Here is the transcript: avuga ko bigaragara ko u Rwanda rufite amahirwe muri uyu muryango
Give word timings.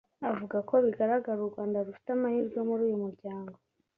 avuga 0.29 0.57
ko 0.69 0.75
bigaragara 0.85 1.37
ko 1.39 1.45
u 1.47 1.51
Rwanda 1.51 1.85
rufite 1.85 2.09
amahirwe 2.17 2.59
muri 2.67 2.81
uyu 2.87 2.99
muryango 3.05 3.55